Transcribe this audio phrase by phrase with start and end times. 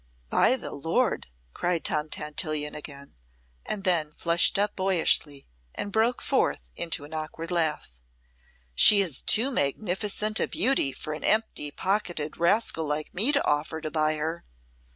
[0.31, 3.13] "By the Lord!" cried Tom Tantillion again,
[3.67, 8.01] and then flushed up boyishly and broke forth into an awkward laugh.
[8.73, 13.79] "She is too magnificent a beauty for an empty pocketed rascal like me to offer
[13.79, 14.43] to buy her.